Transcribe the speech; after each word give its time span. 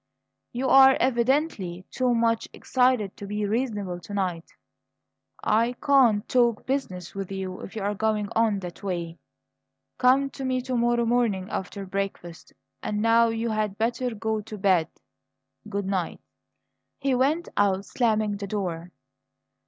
"You 0.51 0.67
are 0.69 0.97
evidently 0.99 1.85
too 1.91 2.15
much 2.15 2.47
excited 2.53 3.15
to 3.17 3.27
be 3.27 3.45
reasonable 3.45 3.99
to 3.99 4.15
night. 4.15 4.47
I 5.43 5.73
can't 5.73 6.27
talk 6.27 6.65
business 6.65 7.13
with 7.13 7.31
you 7.31 7.59
if 7.61 7.75
you're 7.75 7.93
going 7.93 8.29
on 8.35 8.61
that 8.61 8.81
way. 8.81 9.19
Come 9.99 10.31
to 10.31 10.43
me 10.43 10.59
to 10.61 10.75
morrow 10.75 11.05
morning 11.05 11.51
after 11.51 11.85
breakfast. 11.85 12.51
And 12.81 12.99
now 13.03 13.27
you 13.27 13.51
had 13.51 13.77
better 13.77 14.15
go 14.15 14.41
to 14.41 14.57
bed. 14.57 14.87
Good 15.69 15.85
night." 15.85 16.19
He 16.97 17.13
went 17.13 17.49
out, 17.55 17.85
slamming 17.85 18.37
the 18.37 18.47
door. 18.47 18.91